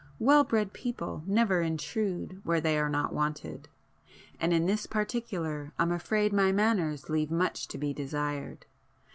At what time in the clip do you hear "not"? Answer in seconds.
2.89-3.13